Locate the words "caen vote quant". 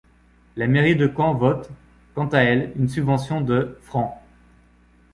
1.05-2.25